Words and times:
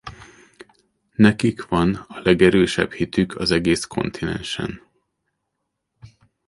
Nekik 1.15 1.61
van 1.67 1.93
a 1.95 2.19
legerősebb 2.23 2.91
hitük 2.91 3.35
az 3.37 3.51
egész 3.51 3.85
kontinensen. 3.85 4.81